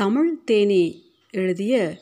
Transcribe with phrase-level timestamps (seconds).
[0.00, 1.98] தமிழ் தேனி எழுதிய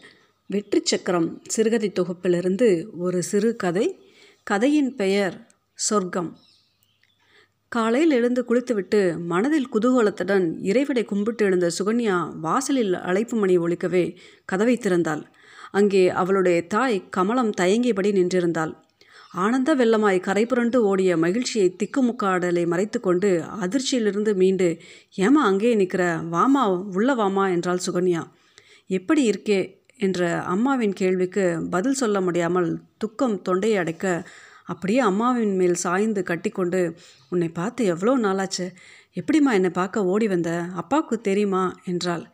[0.47, 3.99] வெற்றி சக்கரம் சிறுகதை தொகுப்பிலிருந்து ஒரு சிறு கதை.
[4.43, 6.37] கதையின் பெயர் சொர்க்கம்.
[7.69, 15.25] காலையில் எழுந்து குளித்துவிட்டு மனதில் குதூகலத்துடன் இறைவனை கும்பிட்டு எழுந்த சுகன்யா வாசலில் அழைப்பு மணி ஒழிக்கவே கதவை திறந்தாள்.
[15.71, 18.75] அங்கே அவளுடைய தாய் கமலம் தயங்கியபடி நின்றிருந்தாள்.
[19.35, 24.79] ஆனந்த வெள்ளமாய் கரை புரண்டு ஓடிய மகிழ்ச்சியை திக்குமுக்காடலை மறைத்து கொண்டு அதிர்ச்சியிலிருந்து மீண்டு
[25.17, 26.63] ஏமா அங்கேயே நிற்கிற வாமா
[26.95, 28.23] உள்ள வாமா என்றாள் சுகன்யா.
[28.87, 29.77] எப்படி இருக்கே?
[29.97, 34.29] என்ற அம்மாவின் கேள்விக்கு பதில் சொல்ல முடியாமல் துக்கம் தொண்டையை அடைக்க
[34.65, 36.97] அப்படியே அம்மாவின் மேல் சாய்ந்து கட்டிக்கொண்டு
[37.29, 38.67] உன்னை பார்த்து எவ்வளோ நாளாச்சு?
[39.15, 40.61] எப்படிம்மா என்னை பார்க்க ஓடி வந்த?
[40.75, 41.75] அப்பாவுக்கு தெரியுமா?
[41.85, 42.25] என்றாள்.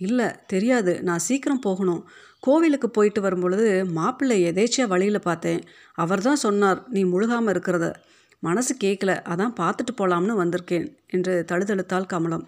[0.00, 1.02] இல்லை தெரியாது.
[1.02, 2.02] நான் சீக்கிரம் போகணும்.
[2.40, 5.60] கோவிலுக்கு போயிட்டு வரும்பொழுது மாப்பிள்ளை எதேச்சியாக வழியில் பார்த்தேன்.
[5.94, 7.88] அவர் தான் சொன்னார் நீ முழுகாமல் இருக்கிறத.
[8.38, 12.44] மனசு கேட்கல அதான் பார்த்துட்டு போகலாம்னு வந்திருக்கேன் என்று தழுதழுத்தாள் கமலம்.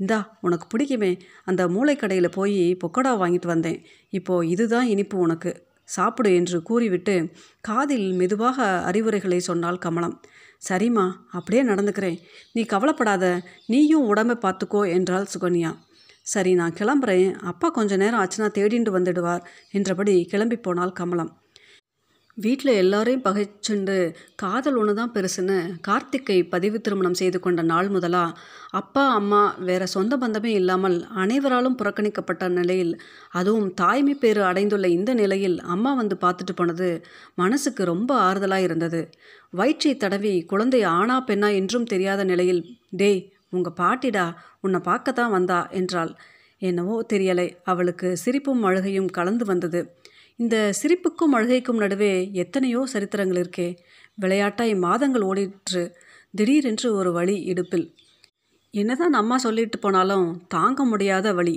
[0.00, 1.12] இந்தா உனக்கு பிடிக்குமே.
[1.44, 3.78] அந்த மூளைக்கடையில் போய் பொக்கடா வாங்கிட்டு வந்தேன்.
[4.10, 5.52] இப்போது இதுதான் இனிப்பு உனக்கு.
[5.84, 7.14] சாப்பிடு என்று கூறிவிட்டு
[7.60, 10.20] காதில் மெதுவாக அறிவுரைகளை சொன்னாள் கமலம்.
[10.68, 12.18] சரிம்மா அப்படியே நடந்துக்கிறேன்.
[12.52, 13.24] நீ கவலைப்படாத.
[13.66, 15.72] நீயும் உடம்பை பார்த்துக்கோ என்றாள் சுகன்யா.
[16.26, 17.30] சரி நான் கிளம்புறேன்.
[17.50, 19.46] அப்பா கொஞ்ச நேரம் ஆச்சுன்னா தேடிண்டு வந்துடுவார்
[19.78, 21.32] என்றபடி கிளம்பி போனால் கமலம்.
[22.38, 23.96] வீட்டில் எல்லாரையும் பகைச்சுண்டு
[24.42, 25.56] காதல் ஒன்று தான் பெருசுன்னு
[25.88, 28.22] கார்த்திக்கை பதிவு திருமணம் செய்து கொண்ட நாள் முதலா
[28.80, 32.94] அப்பா அம்மா வேற சொந்த பந்தமே இல்லாமல் அனைவராலும் புறக்கணிக்கப்பட்ட நிலையில்
[33.40, 36.88] அதுவும் தாய்மை பேறு அடைந்துள்ள இந்த நிலையில் அம்மா வந்து பார்த்துட்டு போனது
[37.34, 39.02] மனசுக்கு ரொம்ப ஆறுதலாக இருந்தது.
[39.52, 42.62] வயிற்றை தடவி குழந்தை ஆணா பெண்ணா என்றும் தெரியாத நிலையில்
[43.02, 43.22] டேய்
[43.52, 44.26] உங்கள் பாட்டிடா
[44.60, 46.12] உன்னை பார்க்கத்தான் வந்தா என்றாள்.
[46.62, 49.80] என்னவோ தெரியலை அவளுக்கு சிரிப்பும் அழுகையும் கலந்து வந்தது.
[50.38, 53.68] இந்த சிரிப்புக்கும் அழுகைக்கும் நடுவே எத்தனையோ சரித்திரங்கள் இருக்கே.
[54.20, 55.82] விளையாட்டாய் மாதங்கள் ஓடிற்று.
[56.34, 57.86] திடீரென்று ஒரு வழி இடுப்பில்.
[58.74, 61.56] என்னதான் அம்மா சொல்லிட்டு போனாலும் தாங்க முடியாத வழி.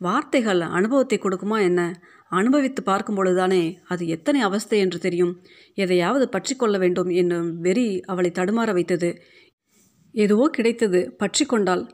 [0.00, 1.80] வார்த்தைகள் அனுபவத்தை கொடுக்குமா என்ன?
[2.28, 5.32] அனுபவித்து பார்க்கும் பொழுதுதானே அது எத்தனை அவஸ்தை என்று தெரியும்.
[5.74, 9.10] எதையாவது பற்றி கொள்ள வேண்டும் என்னும் வெறி அவளை தடுமாற வைத்தது.
[10.14, 11.00] எதுவோ கிடைத்தது.
[11.16, 11.84] பற்றி கொண்டாள்.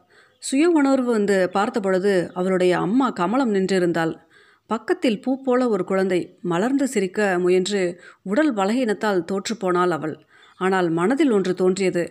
[0.43, 4.13] சுய உணர்வு வந்து பார்த்த பொழுது அவளுடைய அம்மா கமலம் நின்றிருந்தாள்.
[4.71, 7.81] பக்கத்தில் பூ போல ஒரு குழந்தை மலர்ந்து சிரிக்க முயன்று
[8.23, 10.15] உடல் பலகீனத்தால் தோற்றுப்போனாள் அவள்.
[10.61, 12.05] ஆனால் மனதில் ஒன்று தோன்றியது.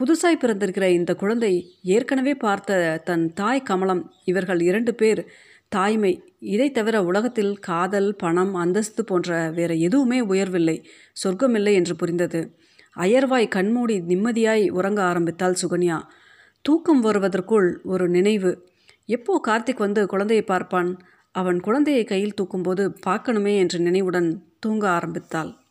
[0.00, 1.52] புதுசாய் பிறந்திருக்கிற இந்த குழந்தை
[1.96, 5.22] ஏற்கனவே பார்த்த தன் தாய் கமலம் இவர்கள் இரண்டு பேர்
[5.68, 6.12] தாய்மை
[6.46, 10.76] இதை தவிர உலகத்தில் காதல் பணம் அந்தஸ்து போன்ற வேற எதுவுமே உயர்வில்லை
[11.16, 12.40] சொர்க்கமில்லை என்று புரிந்தது.
[12.96, 16.02] அயர்வாய் கண்மூடி நிம்மதியாய் உறங்க ஆரம்பித்தாள் சுகன்யா.
[16.60, 18.68] தூக்கம் வருவதற்குள் ஒரு நினைவு.
[19.06, 20.98] எப்போ கார்த்திக் வந்து குழந்தையை பார்ப்பான்?
[21.32, 25.63] அவன் குழந்தையை கையில் தூக்கும்போது பார்க்கணுமே என்ற நினைவுடன் தூங்க ஆரம்பித்தாள்.